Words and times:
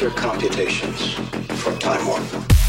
your 0.00 0.10
computations 0.12 1.12
for 1.60 1.76
Time 1.78 2.06
Warp. 2.06 2.63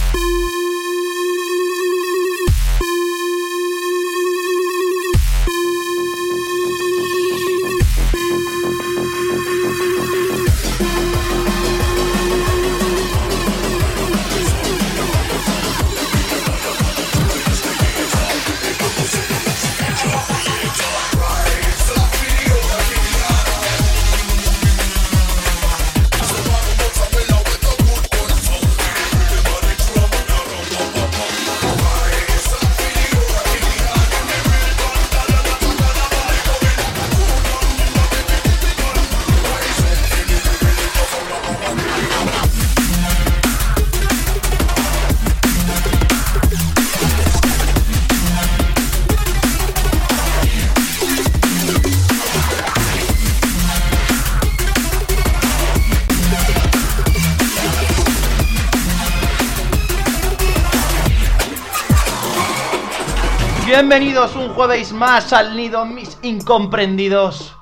Bienvenidos 63.97 64.35
un 64.35 64.53
jueves 64.53 64.91
más 64.91 65.31
al 65.31 65.55
nido, 65.55 65.85
mis 65.85 66.19
incomprendidos. 66.21 67.55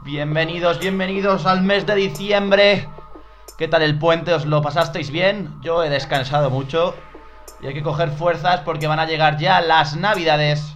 Bienvenidos, 0.00 0.80
bienvenidos 0.80 1.46
al 1.46 1.62
mes 1.62 1.86
de 1.86 1.94
diciembre. 1.94 2.88
¿Qué 3.56 3.68
tal 3.68 3.82
el 3.82 3.96
puente? 3.96 4.34
¿Os 4.34 4.46
lo 4.46 4.62
pasasteis 4.62 5.12
bien? 5.12 5.60
Yo 5.60 5.84
he 5.84 5.88
descansado 5.88 6.50
mucho 6.50 6.96
y 7.60 7.68
hay 7.68 7.74
que 7.74 7.84
coger 7.84 8.10
fuerzas 8.10 8.62
porque 8.62 8.88
van 8.88 8.98
a 8.98 9.06
llegar 9.06 9.38
ya 9.38 9.60
las 9.60 9.94
navidades 9.94 10.74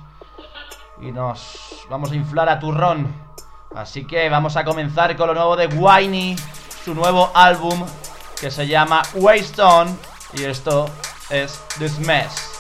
y 1.03 1.11
nos 1.11 1.85
vamos 1.91 2.13
a 2.13 2.15
inflar 2.15 2.49
a 2.49 2.61
turrón. 2.61 3.13
Así 3.75 4.07
que 4.07 4.29
vamos 4.29 4.57
a 4.57 4.65
comenzar 4.65 5.17
con 5.17 5.27
lo 5.27 5.35
nuevo 5.35 5.57
de 5.57 5.67
Whiny, 5.67 6.37
su 6.85 6.95
nuevo 6.95 7.33
álbum 7.35 7.85
que 8.41 8.49
se 8.49 8.69
llama 8.69 9.03
Waste 9.15 9.61
On 9.61 9.99
y 10.35 10.45
esto 10.45 10.89
es 11.31 11.65
This 11.81 11.99
Mess. 11.99 12.54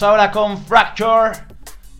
Ahora 0.00 0.30
con 0.30 0.56
Fracture 0.64 1.32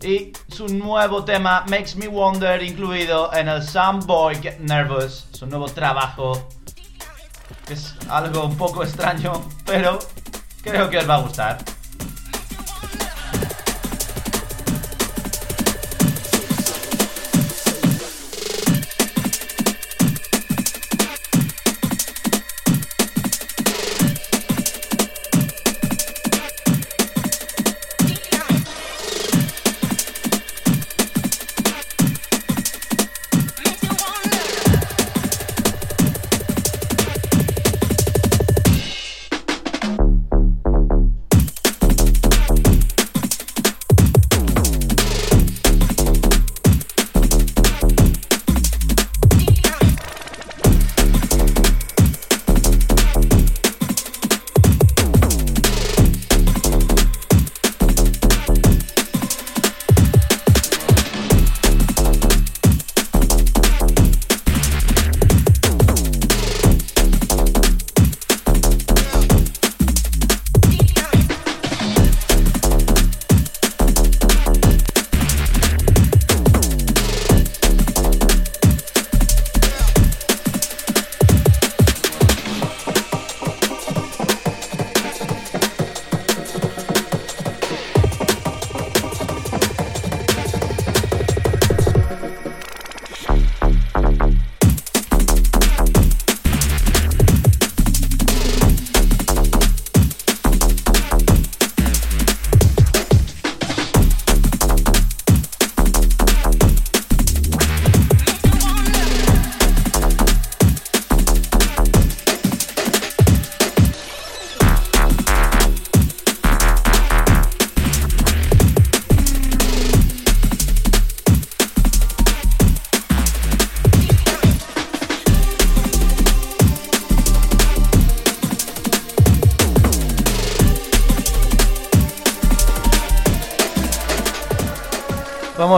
y 0.01 0.33
su 0.47 0.67
nuevo 0.67 1.23
tema 1.23 1.63
Makes 1.69 1.95
Me 1.97 2.07
Wonder 2.07 2.63
incluido 2.63 3.31
en 3.33 3.47
el 3.47 3.61
Some 3.61 3.99
Boy 4.05 4.35
Get 4.41 4.57
Nervous, 4.59 5.27
su 5.31 5.45
nuevo 5.45 5.67
trabajo. 5.67 6.49
Es 7.69 7.93
algo 8.09 8.45
un 8.45 8.57
poco 8.57 8.83
extraño, 8.83 9.33
pero 9.65 9.99
creo 10.63 10.89
que 10.89 10.97
os 10.97 11.07
va 11.07 11.15
a 11.15 11.21
gustar. 11.21 11.57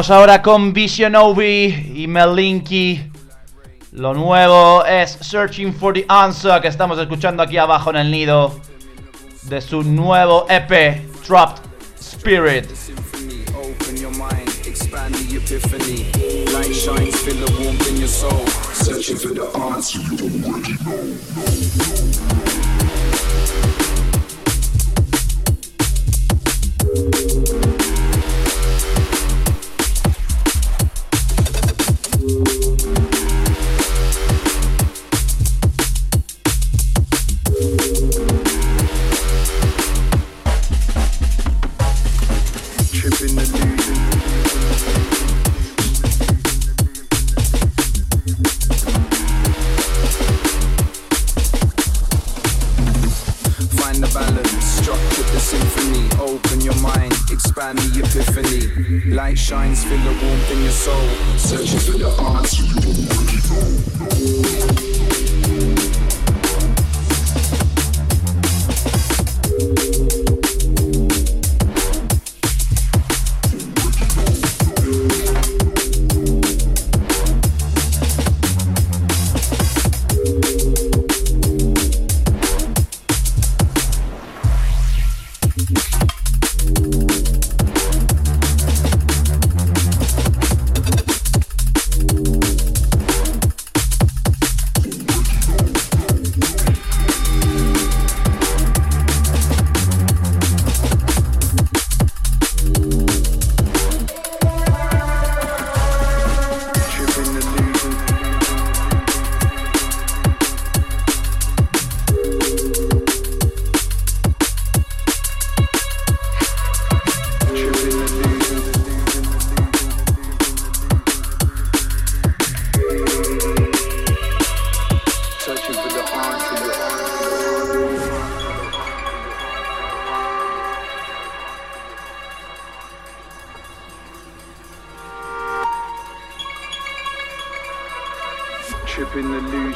Ahora 0.08 0.40
con 0.40 0.72
Visionovi 0.72 1.94
y 1.96 2.06
Melinky. 2.08 3.12
Lo 3.94 4.14
nuevo 4.14 4.86
es 4.86 5.18
Searching 5.20 5.74
for 5.74 5.94
the 5.96 6.06
Answer 6.08 6.62
que 6.62 6.68
estamos 6.68 7.00
escuchando 7.00 7.42
aquí 7.42 7.58
abajo 7.58 7.90
en 7.90 7.96
el 7.96 8.12
nido 8.12 8.60
de 9.44 9.60
su 9.62 9.82
nuevo 9.82 10.46
EP 10.48 11.02
Trapped 11.26 11.64
Spirit. 12.00 12.66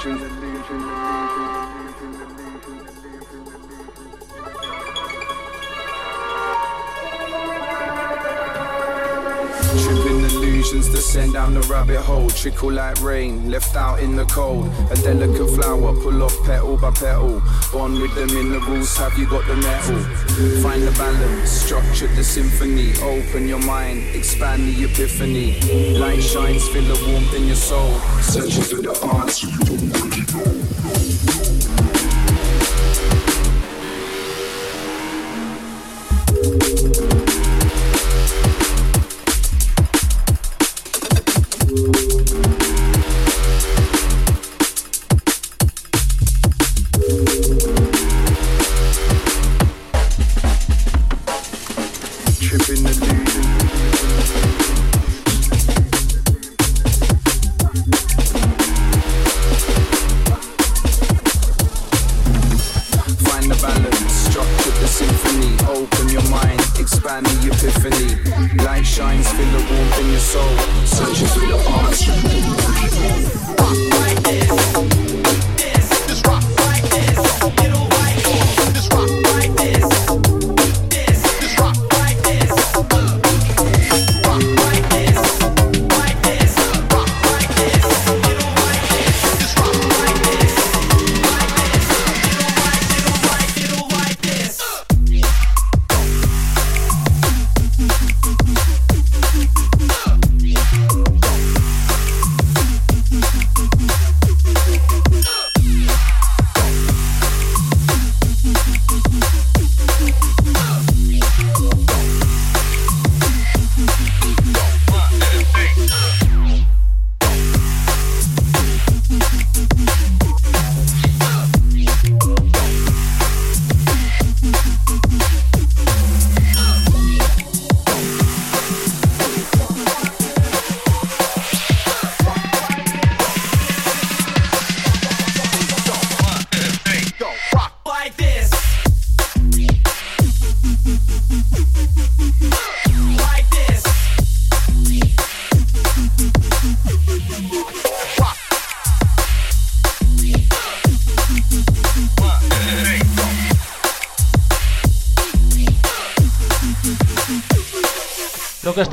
illusion. 0.06 0.16
illusion. 0.16 0.76
illusion. 0.78 1.29
Trickle 12.40 12.72
like 12.72 13.02
rain, 13.02 13.52
left 13.52 13.76
out 13.76 14.00
in 14.00 14.16
the 14.16 14.24
cold. 14.26 14.70
A 14.92 14.96
delicate 14.96 15.50
flower, 15.56 15.94
pull 16.02 16.24
off 16.24 16.36
petal 16.46 16.78
by 16.78 16.92
petal. 16.92 17.42
Born 17.72 18.00
with 18.00 18.16
the 18.16 18.28
minerals, 18.28 18.96
have 18.98 19.18
you 19.18 19.28
got 19.30 19.46
the 19.46 19.56
metal? 19.56 20.00
Find 20.64 20.82
the 20.84 20.92
balance, 20.98 21.52
structure 21.52 22.08
the 22.08 22.24
symphony. 22.24 22.94
Open 23.02 23.48
your 23.48 23.60
mind, 23.60 24.16
expand 24.16 24.64
the 24.68 24.86
epiphany. 24.86 25.60
Light 26.00 26.24
shines, 26.24 26.68
feel 26.70 26.84
the 26.84 27.12
warmth 27.12 27.34
in 27.34 27.48
your 27.48 27.58
soul. 27.58 27.94
Searching 28.22 28.64
for 28.64 28.82
the 28.82 28.94
answer 29.16 29.48
you 29.48 29.60
already 29.68 30.24
know. 31.84 31.89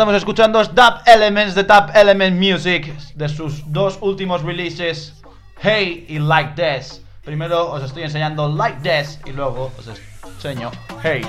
Estamos 0.06 0.22
escuchando 0.22 0.60
es 0.60 0.72
Dub 0.72 1.00
Elements 1.04 1.56
de 1.56 1.64
Dub 1.64 1.90
Element 1.92 2.38
Music, 2.38 2.96
de 3.16 3.28
sus 3.28 3.72
dos 3.72 3.98
últimos 4.00 4.40
releases, 4.44 5.20
Hey 5.60 6.06
y 6.08 6.20
Like 6.20 6.52
This. 6.54 7.02
Primero 7.24 7.72
os 7.72 7.82
estoy 7.82 8.04
enseñando 8.04 8.48
Like 8.48 8.88
This 8.88 9.18
y 9.26 9.32
luego 9.32 9.72
os 9.76 9.88
enseño 10.22 10.70
Hey. 11.02 11.22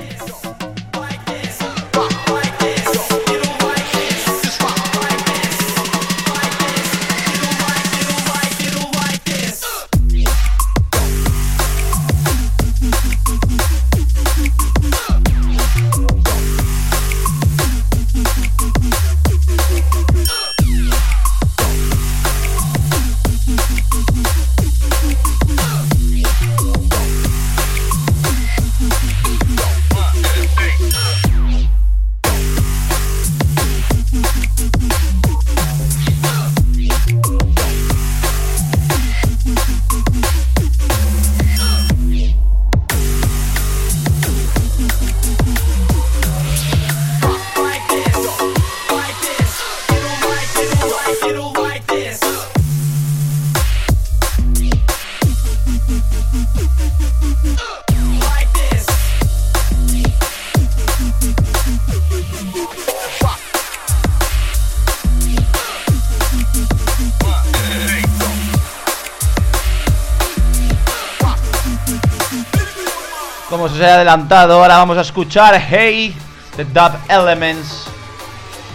Se 73.77 73.85
ha 73.85 73.93
adelantado, 73.93 74.53
ahora 74.55 74.77
vamos 74.77 74.97
a 74.97 75.01
escuchar 75.01 75.53
Hey 75.69 76.15
de 76.55 76.65
Dub 76.65 76.93
Elements. 77.07 77.85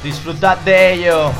Disfrutad 0.04 0.58
de 0.58 0.92
ello. 0.92 1.32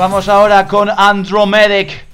Vamos 0.00 0.30
ahora 0.30 0.66
con 0.66 0.88
Andromedic, 0.88 2.06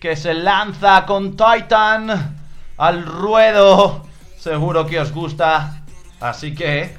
que 0.00 0.16
se 0.16 0.32
lanza 0.32 1.04
con 1.04 1.36
Titan 1.36 2.38
al 2.78 3.04
ruedo. 3.04 4.06
Seguro 4.38 4.86
que 4.86 4.98
os 4.98 5.12
gusta. 5.12 5.82
Así 6.20 6.54
que 6.54 6.96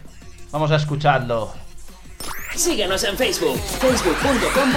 vamos 0.51 0.69
a 0.69 0.75
escucharlo. 0.75 1.51
Síguenos 2.55 3.03
en 3.05 3.17
Facebook, 3.17 3.57
facebook.com 3.57 4.71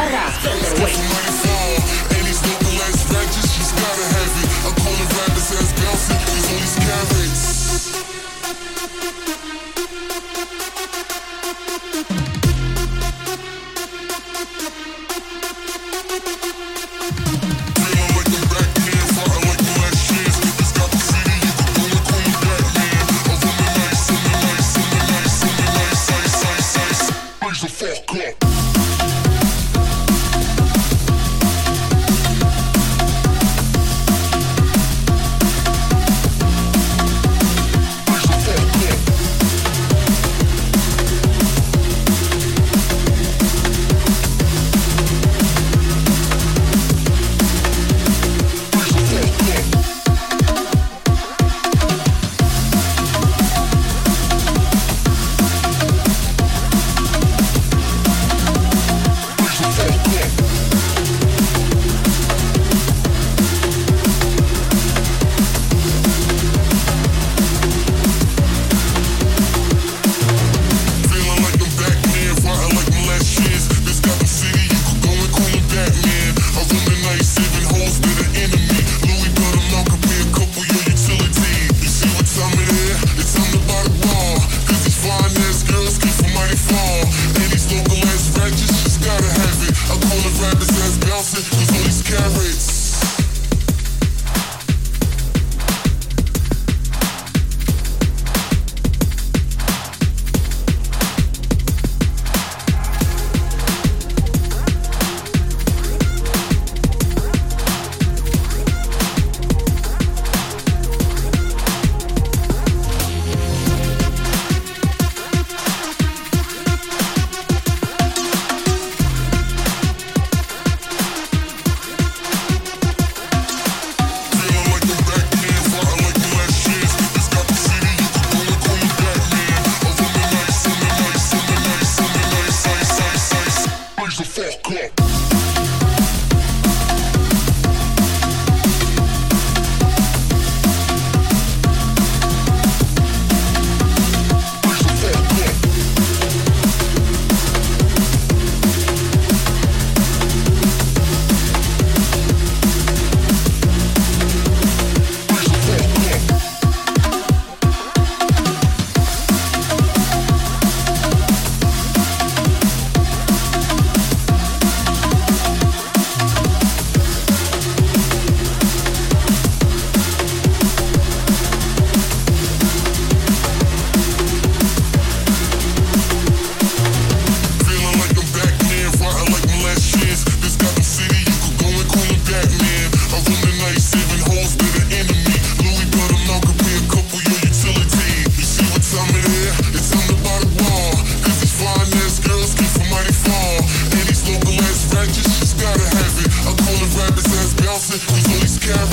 Yeah. 28.19 28.48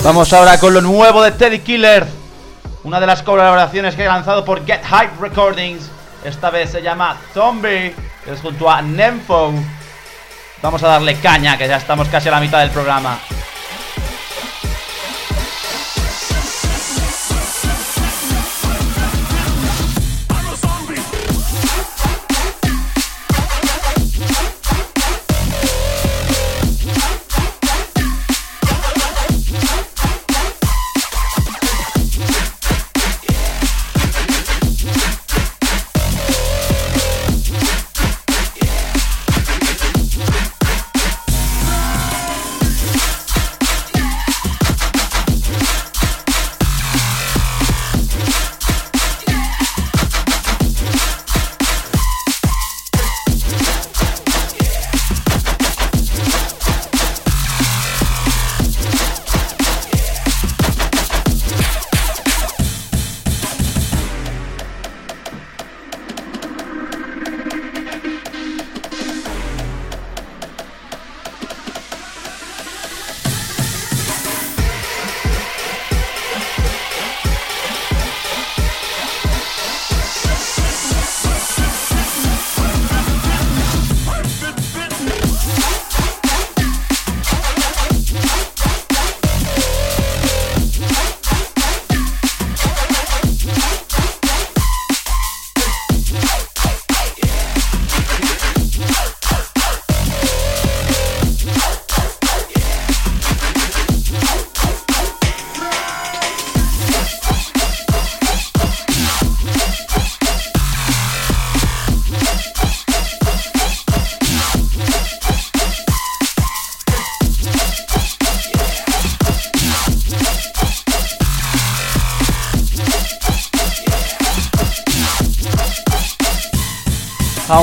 Vamos 0.06 0.32
ahora 0.34 0.60
con 0.60 0.72
lo 0.72 0.82
nuevo 0.82 1.24
de 1.24 1.32
Teddy 1.32 1.62
Killer. 1.62 2.06
Una 2.84 3.00
de 3.00 3.08
las 3.08 3.24
colaboraciones 3.24 3.96
que 3.96 4.06
ha 4.06 4.14
lanzado 4.14 4.46
por 4.46 4.64
Get 4.64 4.84
Hype 4.84 5.20
Recordings. 5.20 5.90
Esta 6.24 6.52
vez 6.52 6.70
se 6.70 6.84
llama 6.84 7.18
Zombie. 7.34 7.96
Es 8.28 8.40
junto 8.40 8.70
a 8.70 8.84
Nemfo. 8.84 9.52
Vamos 10.62 10.84
a 10.84 10.90
darle 10.90 11.16
caña, 11.16 11.58
que 11.58 11.68
ya 11.68 11.78
estamos 11.78 12.08
casi 12.08 12.28
a 12.28 12.34
la 12.34 12.40
mitad 12.40 12.60
del 12.60 12.70
programa. 12.70 13.18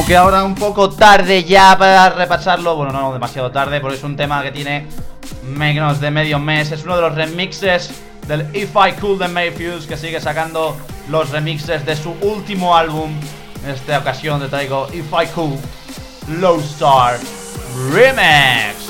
Aunque 0.02 0.16
ahora 0.16 0.42
un 0.42 0.56
poco 0.56 0.90
tarde 0.90 1.44
ya 1.44 1.78
para 1.78 2.10
repasarlo, 2.10 2.74
bueno, 2.74 2.92
no 2.92 3.12
demasiado 3.12 3.52
tarde, 3.52 3.80
porque 3.80 3.98
es 3.98 4.02
un 4.02 4.16
tema 4.16 4.42
que 4.42 4.50
tiene 4.50 4.88
menos 5.44 6.00
de 6.00 6.10
medio 6.10 6.40
mes. 6.40 6.72
Es 6.72 6.82
uno 6.82 6.96
de 6.96 7.02
los 7.02 7.14
remixes 7.14 7.92
del 8.26 8.40
If 8.52 8.74
I 8.74 9.00
Could 9.00 9.22
de 9.22 9.28
Mayfield 9.28 9.86
que 9.86 9.96
sigue 9.96 10.20
sacando 10.20 10.76
los 11.08 11.30
remixes 11.30 11.86
de 11.86 11.94
su 11.94 12.16
último 12.20 12.76
álbum. 12.76 13.12
En 13.62 13.70
esta 13.70 14.00
ocasión 14.00 14.40
te 14.40 14.48
traigo 14.48 14.88
If 14.92 15.06
I 15.12 15.28
Could 15.28 15.60
Low 16.40 16.58
Star 16.58 17.20
Remix. 17.92 18.81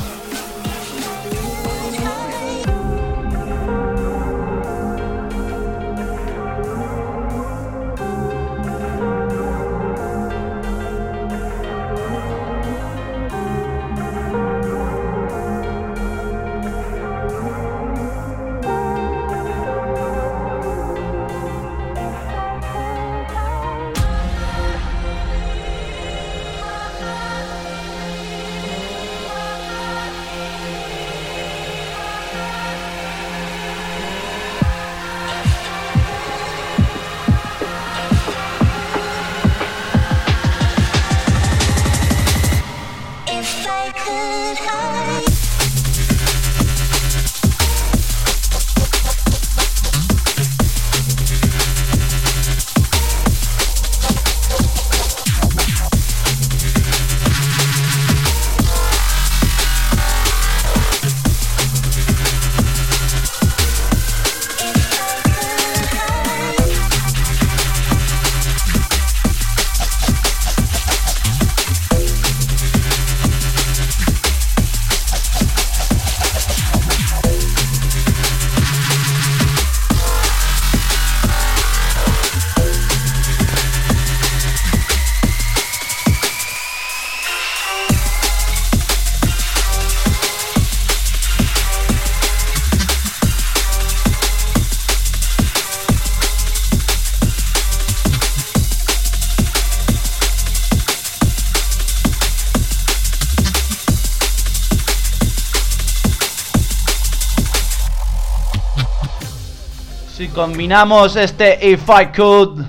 Combinamos 110.34 111.16
este 111.16 111.58
If 111.70 111.88
I 111.88 112.06
Could 112.06 112.64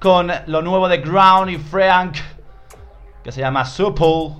con 0.00 0.30
lo 0.46 0.62
nuevo 0.62 0.88
de 0.88 0.98
Ground 0.98 1.50
y 1.50 1.56
Frank, 1.56 2.16
que 3.24 3.32
se 3.32 3.40
llama 3.40 3.64
Supple, 3.64 4.36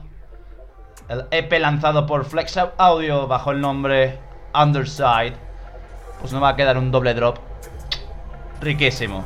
el 1.08 1.26
EP 1.30 1.52
lanzado 1.58 2.06
por 2.06 2.24
Flex 2.24 2.58
Audio 2.76 3.26
bajo 3.26 3.50
el 3.52 3.60
nombre 3.60 4.18
Underside, 4.54 5.34
pues 6.20 6.32
nos 6.32 6.42
va 6.42 6.50
a 6.50 6.56
quedar 6.56 6.76
un 6.76 6.90
doble 6.90 7.14
drop. 7.14 7.38
Riquísimo. 8.60 9.24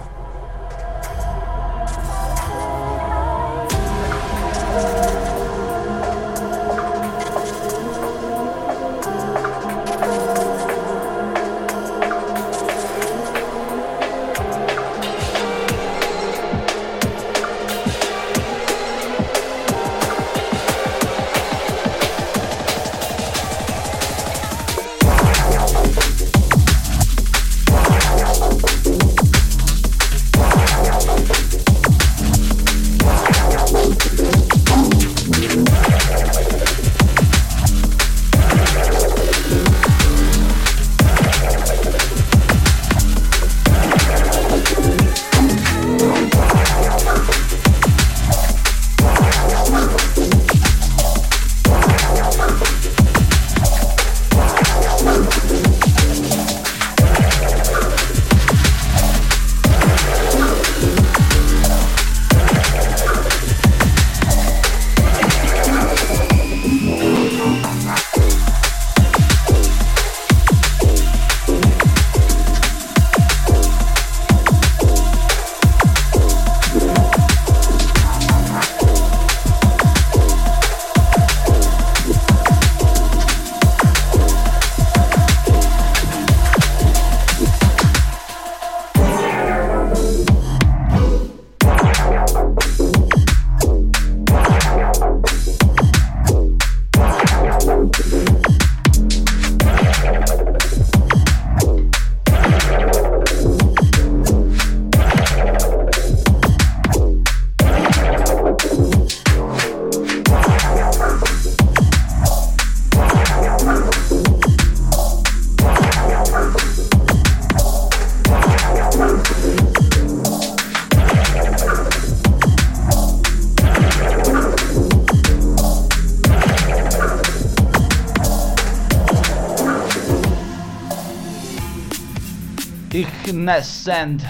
Ignescent 133.50 134.22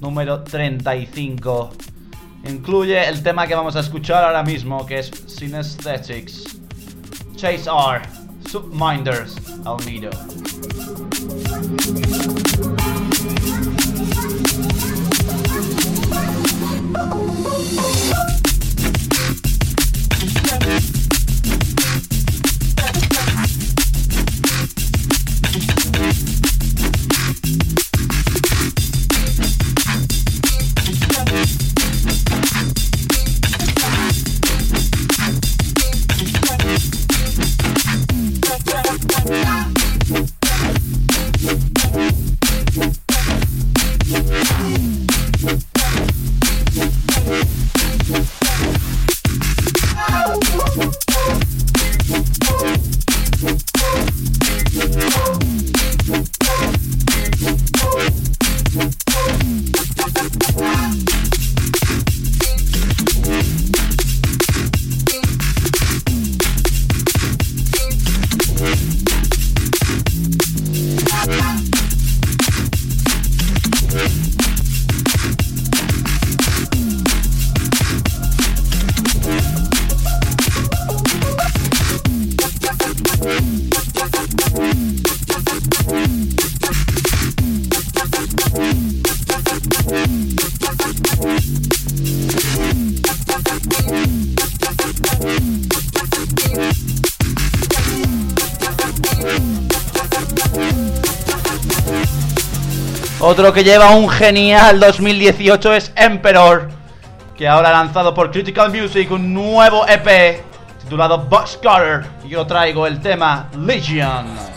número 0.00 0.42
35. 0.42 1.70
Incluye 2.48 3.06
el 3.06 3.22
tema 3.22 3.46
que 3.46 3.54
vamos 3.54 3.76
a 3.76 3.80
escuchar 3.80 4.24
ahora 4.24 4.42
mismo, 4.42 4.86
que 4.86 5.00
es 5.00 5.10
Synesthetics. 5.26 6.58
Chase 7.36 7.68
R, 7.68 8.02
Subminders, 8.48 9.36
Almeida. 9.66 10.10
Otro 103.24 103.52
que 103.52 103.62
lleva 103.62 103.90
un 103.90 104.08
genial 104.08 104.80
2018 104.80 105.74
es 105.74 105.92
Emperor, 105.94 106.70
que 107.36 107.46
ahora 107.46 107.68
ha 107.68 107.72
lanzado 107.72 108.14
por 108.14 108.32
Critical 108.32 108.72
Music 108.72 109.12
un 109.12 109.32
nuevo 109.32 109.86
EP 109.86 110.51
titulado 110.82 111.18
Box. 111.18 111.58
Y 112.24 112.28
yo 112.28 112.46
traigo 112.46 112.86
el 112.86 113.00
tema 113.00 113.48
Legion. 113.58 114.51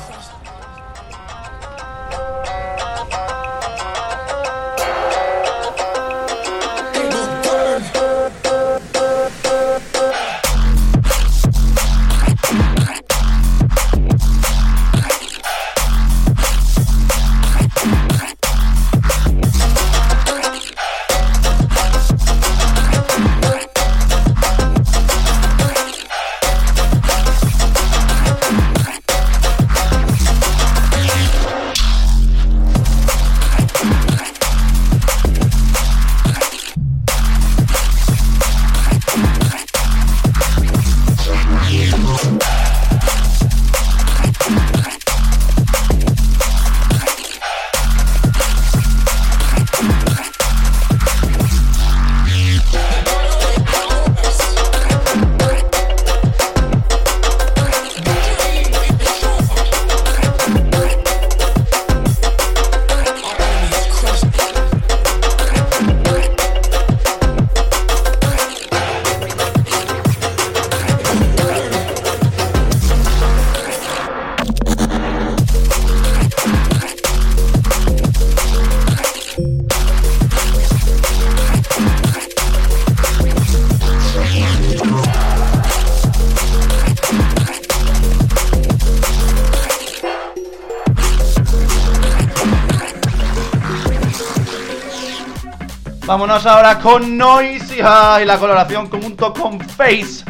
Vámonos 96.16 96.46
ahora 96.46 96.80
con 96.80 97.18
Noisy 97.18 97.80
y 97.80 98.26
la 98.26 98.38
coloración 98.40 98.90
junto 98.90 99.34
con 99.34 99.60
Face 99.60 100.24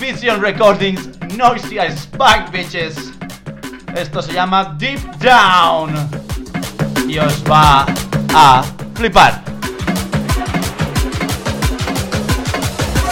Vision 0.00 0.40
Recordings 0.40 1.18
Noisy 1.36 1.78
Spike 1.78 2.52
Bitches. 2.52 3.10
Esto 3.92 4.22
se 4.22 4.32
llama 4.32 4.76
Deep 4.78 5.00
Down 5.16 5.96
y 7.08 7.18
os 7.18 7.42
va 7.42 7.86
a 8.32 8.62
flipar. 8.94 9.42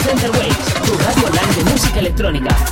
Center 0.00 0.30
Waves, 0.30 0.74
tu 0.87 0.96
radio 0.98 1.26
online 1.26 1.54
de 1.56 1.64
música 1.64 1.98
electrónica. 1.98 2.67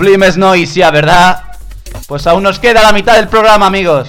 Sublimes 0.00 0.38
Noisia, 0.38 0.90
¿verdad? 0.90 1.42
Pues 2.08 2.26
aún 2.26 2.42
nos 2.42 2.58
queda 2.58 2.82
la 2.82 2.90
mitad 2.90 3.16
del 3.16 3.28
programa, 3.28 3.66
amigos. 3.66 4.08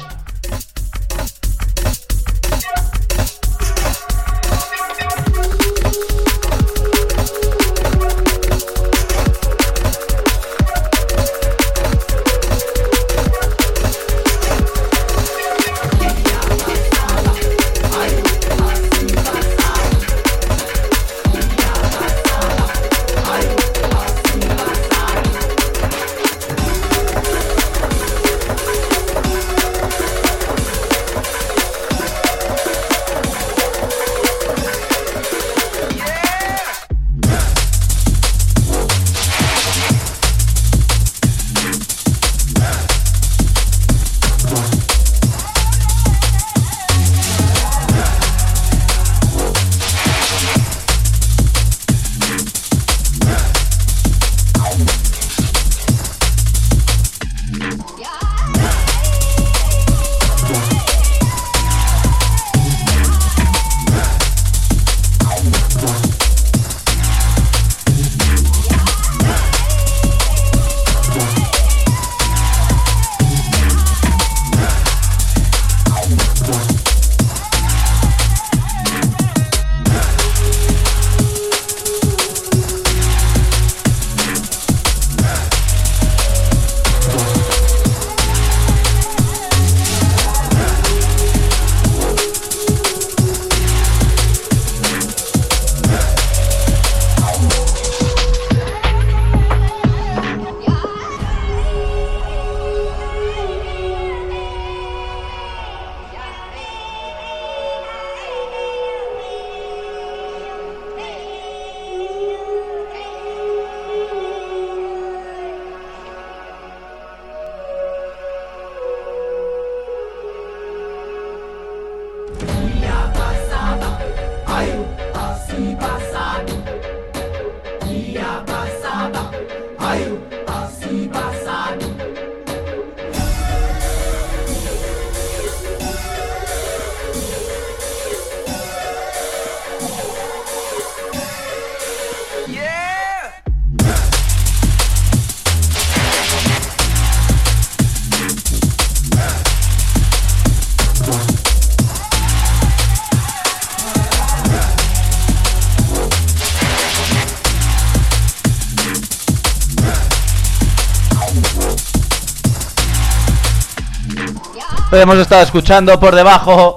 Lo 164.91 164.97
hemos 164.97 165.17
estado 165.19 165.41
escuchando 165.41 165.97
por 165.97 166.13
debajo. 166.13 166.75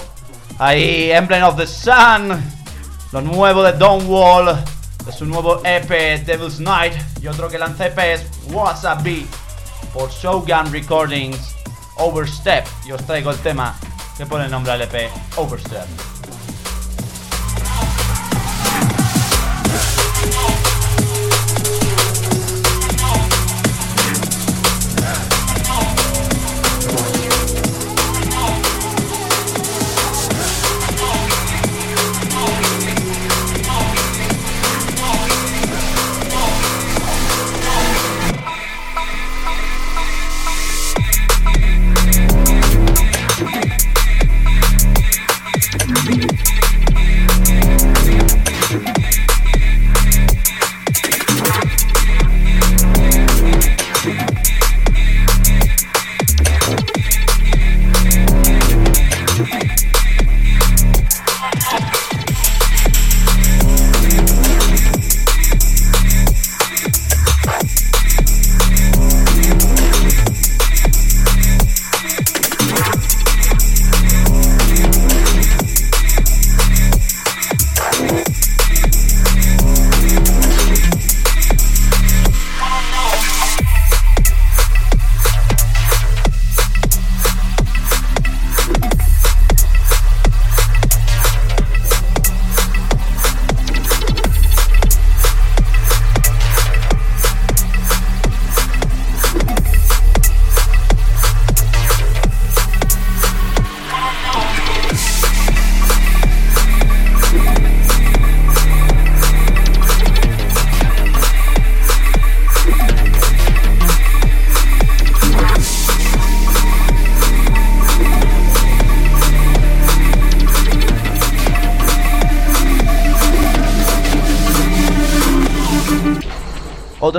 Ahí, 0.60 1.10
Emblem 1.10 1.42
of 1.42 1.56
the 1.56 1.66
Sun. 1.66 2.40
Lo 3.10 3.20
nuevo 3.20 3.64
de 3.64 3.72
Don't 3.72 4.08
Wall. 4.08 4.56
De 5.04 5.12
su 5.12 5.26
nuevo 5.26 5.60
EP, 5.64 6.24
Devil's 6.24 6.60
Night. 6.60 6.94
Y 7.20 7.26
otro 7.26 7.48
que 7.48 7.58
lanza 7.58 7.86
EP 7.86 7.98
es 7.98 8.24
Wasabi. 8.52 9.26
Por 9.92 10.12
Shogun 10.12 10.72
Recordings. 10.72 11.56
Overstep. 11.96 12.64
Y 12.86 12.92
os 12.92 13.04
traigo 13.04 13.32
el 13.32 13.38
tema 13.38 13.74
que 14.16 14.26
pone 14.26 14.44
el 14.44 14.50
nombre 14.52 14.70
al 14.70 14.82
EP, 14.82 15.10
Overstep. 15.34 16.13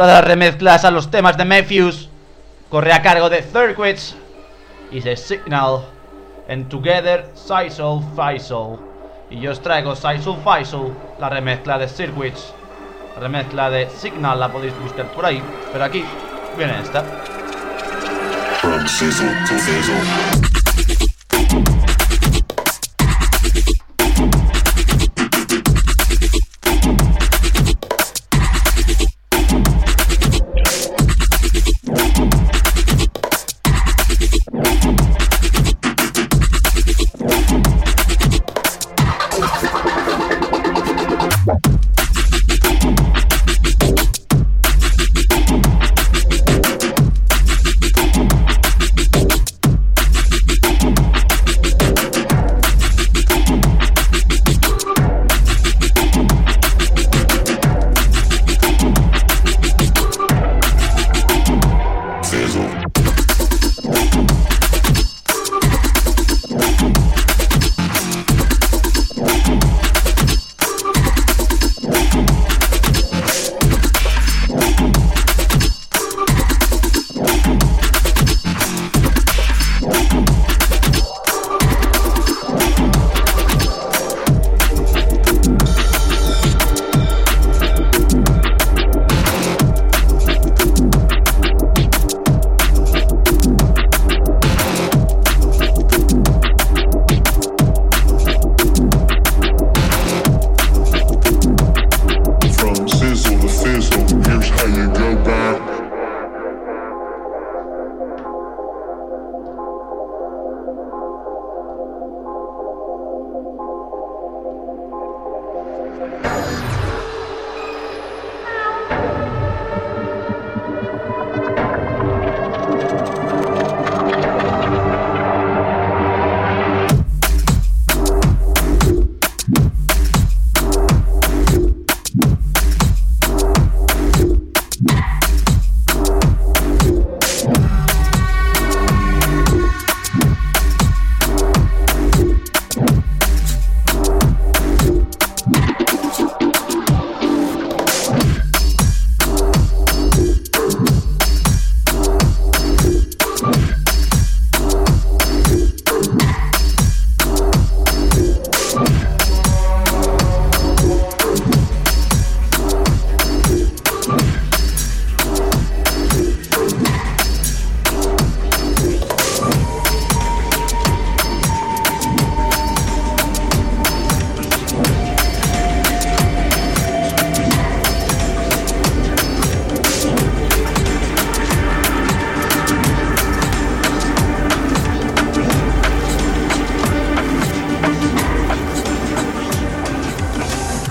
Las 0.06 0.24
remezclas 0.24 0.86
a 0.86 0.92
los 0.92 1.10
temas 1.10 1.36
de 1.36 1.46
Matthews 1.46 2.10
corre 2.70 2.94
a 2.94 3.02
cargo 3.02 3.28
de 3.28 3.42
Circuits 3.42 4.16
y 4.92 5.02
The 5.02 5.18
Signal 5.18 5.80
en 6.48 6.70
Together 6.70 7.32
Sisal 7.34 8.02
Faisal. 8.16 8.78
Y 9.32 9.40
yo 9.40 9.52
os 9.52 9.60
traigo 9.62 9.96
Sisal 9.96 10.38
Faisal, 10.44 10.94
la 11.20 11.30
remezcla 11.30 11.80
de 11.80 11.88
Circuits. 11.88 12.54
La 13.16 13.22
remezcla 13.22 13.72
de 13.72 13.90
Signal 13.90 14.40
la 14.40 14.52
podéis 14.52 14.78
buscar 14.80 15.08
por 15.08 15.26
ahí, 15.26 15.42
pero 15.74 15.84
aquí 15.84 16.06
viene 16.56 16.80
esta. 16.82 17.04
From 18.62 18.88
sizzle 18.88 19.28
to 19.48 19.56
fizzle. 19.56 20.35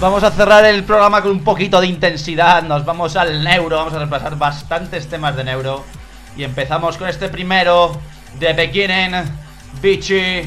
Vamos 0.05 0.23
a 0.23 0.31
cerrar 0.31 0.63
el 0.67 0.85
programa 0.85 1.23
con 1.23 1.31
un 1.31 1.43
poquito 1.43 1.81
de 1.81 1.87
intensidad. 1.87 2.63
Nos 2.63 2.85
vamos 2.85 3.17
al 3.17 3.43
neuro. 3.43 3.79
Vamos 3.79 3.95
a 3.95 4.01
repasar 4.01 4.37
bastantes 4.37 5.09
temas 5.09 5.35
de 5.35 5.45
neuro. 5.45 5.83
Y 6.37 6.45
empezamos 6.45 6.99
con 6.99 7.09
este 7.09 7.31
primero. 7.31 7.99
The 8.39 8.53
Beginning. 8.53 9.15
Beachy. 9.81 10.47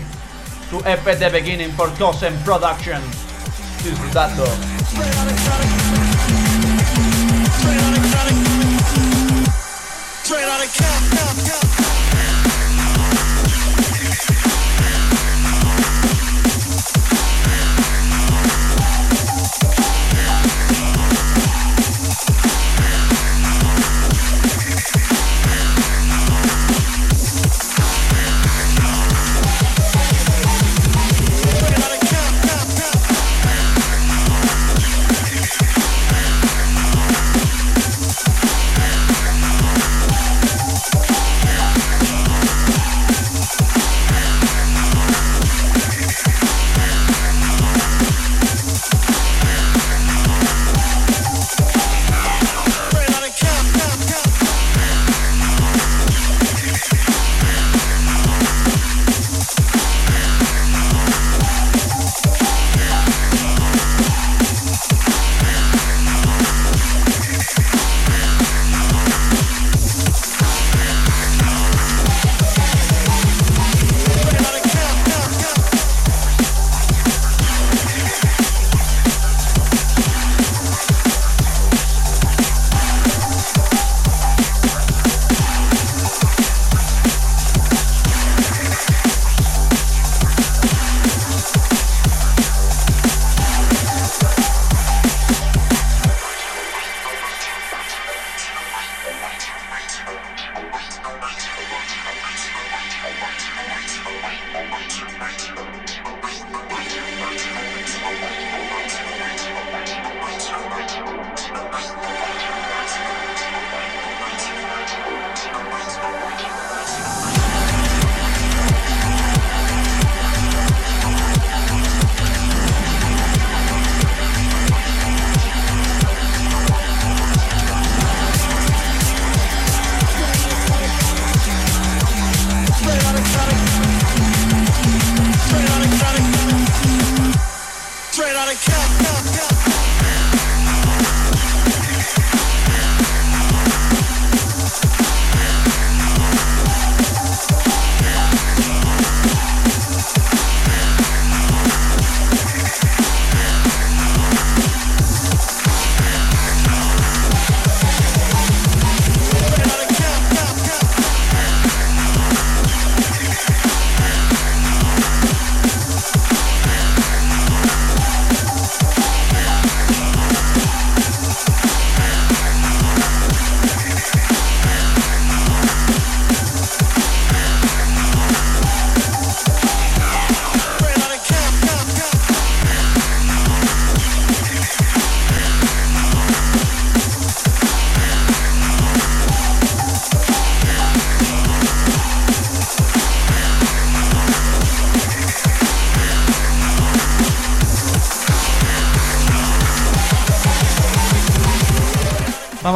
Su 0.70 0.78
EP 0.86 1.04
The 1.18 1.30
Beginning 1.30 1.72
por 1.72 1.92
Cosem 1.98 2.36
Production. 2.44 3.02
Disfrutando. 3.84 4.46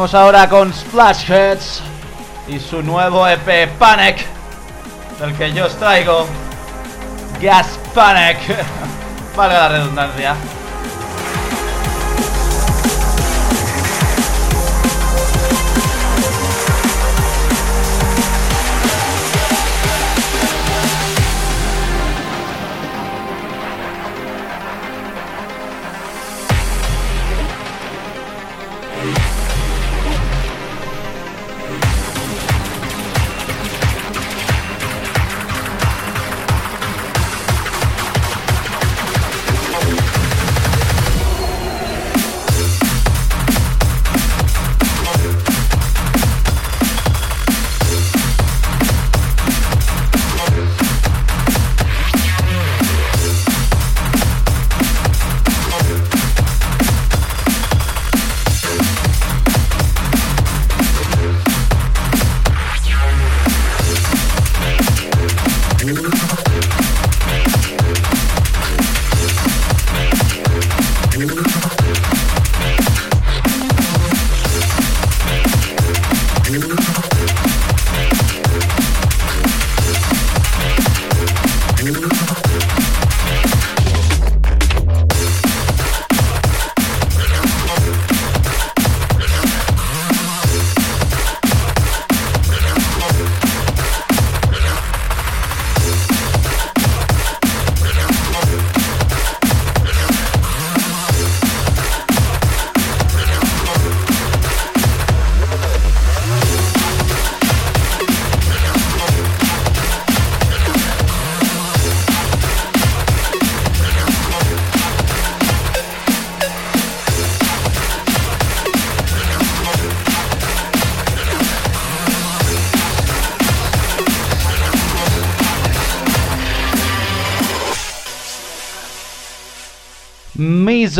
Vamos 0.02 0.14
ahora 0.14 0.48
con 0.48 0.74
Splashheads 0.74 1.80
y 2.48 2.58
su 2.58 2.82
nuevo 2.82 3.24
EP 3.28 3.70
Panic, 3.78 4.26
del 5.20 5.32
que 5.36 5.52
yo 5.52 5.66
os 5.66 5.76
traigo 5.76 6.26
Gas 7.40 7.78
Panic, 7.94 8.38
valga 9.36 9.60
la 9.60 9.68
redundancia. 9.68 10.34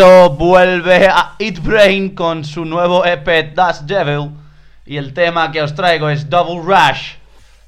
Vuelve 0.03 1.07
a 1.07 1.37
Eat 1.39 1.61
Brain 1.63 2.13
con 2.17 2.45
su 2.45 2.65
nuevo 2.65 3.05
EP 3.05 3.55
Das 3.55 3.87
Devil. 3.87 4.31
Y 4.85 4.97
el 4.97 5.15
tema 5.15 5.53
que 5.53 5.63
os 5.63 5.77
traigo 5.77 6.11
es 6.11 6.29
Double 6.29 6.61
Rush, 6.61 7.15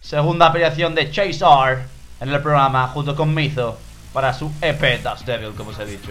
segunda 0.01 0.47
aparición 0.47 0.97
de 0.97 1.13
Chase 1.13 1.45
R 1.45 1.85
en 2.21 2.29
el 2.31 2.43
programa 2.43 2.89
junto 2.89 3.15
con 3.15 3.33
Mizo 3.33 3.79
para 4.13 4.35
su 4.35 4.51
EP 4.61 5.01
Das 5.01 5.25
Devil, 5.25 5.53
como 5.55 5.71
os 5.71 5.79
he 5.79 5.87
dicho. 5.87 6.11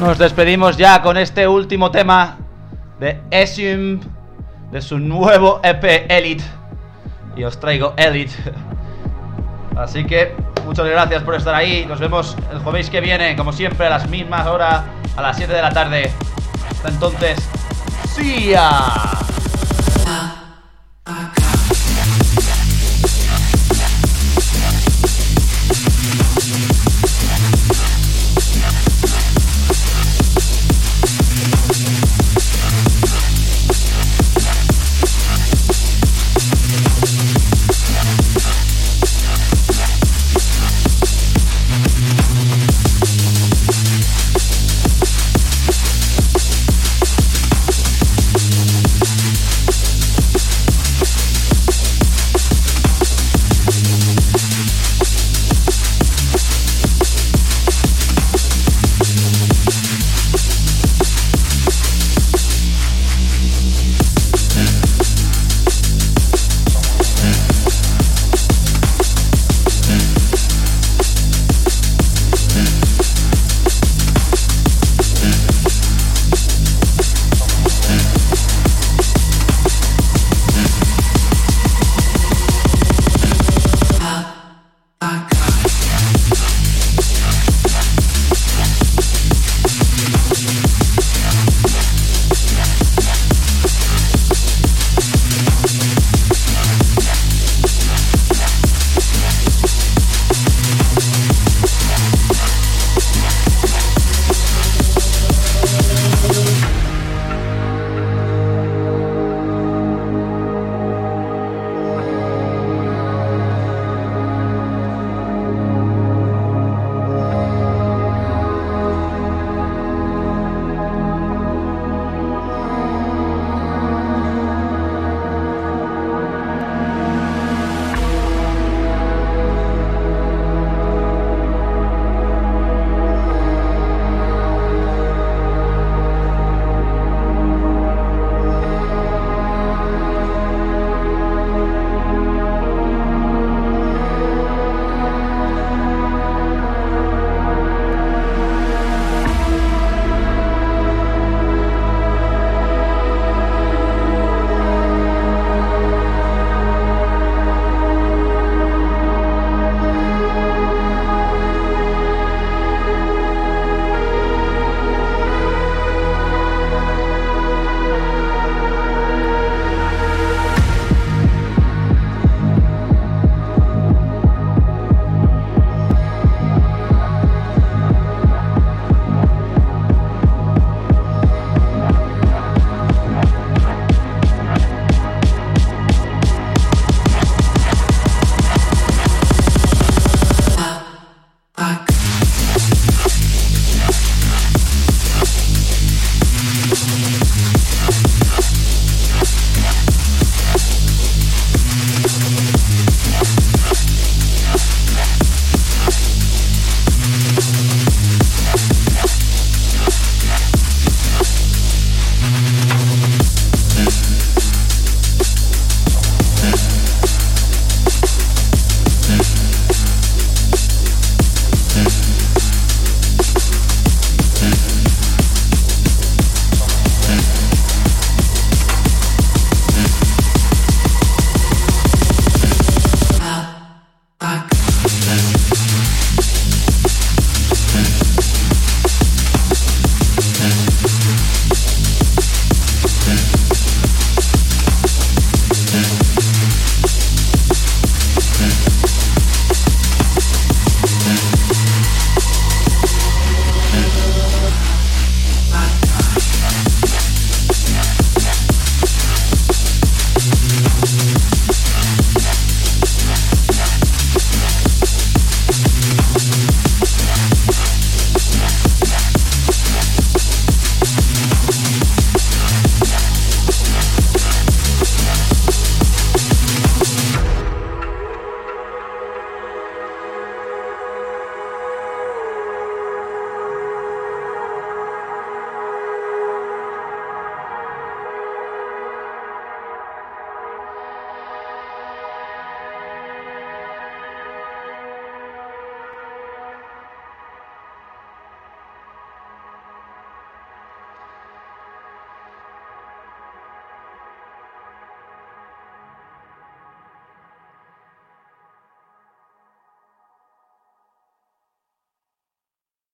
Nos 0.00 0.16
despedimos 0.16 0.78
ya 0.78 1.02
con 1.02 1.18
este 1.18 1.46
último 1.46 1.90
tema 1.90 2.38
de 2.98 3.20
Esium 3.30 4.00
de 4.72 4.80
su 4.80 4.98
nuevo 4.98 5.60
EP 5.62 6.10
Elite. 6.10 6.42
Y 7.36 7.44
os 7.44 7.60
traigo 7.60 7.92
Elite. 7.98 8.32
Así 9.76 10.06
que 10.06 10.34
muchas 10.64 10.86
gracias 10.86 11.22
por 11.22 11.34
estar 11.34 11.54
ahí. 11.54 11.84
Nos 11.84 12.00
vemos 12.00 12.34
el 12.50 12.60
jueves 12.60 12.88
que 12.88 13.02
viene, 13.02 13.36
como 13.36 13.52
siempre, 13.52 13.88
a 13.88 13.90
las 13.90 14.08
mismas 14.08 14.46
horas, 14.46 14.84
a 15.16 15.20
las 15.20 15.36
7 15.36 15.52
de 15.52 15.60
la 15.60 15.70
tarde. 15.70 16.10
Hasta 16.70 16.88
entonces, 16.88 17.38
¡sí! 18.08 18.54